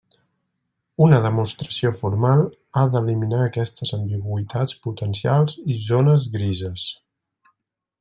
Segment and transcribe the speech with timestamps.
[1.07, 2.41] Una demostració formal
[2.77, 6.93] ha d'eliminar aquestes ambigüitats potencials i zones grises.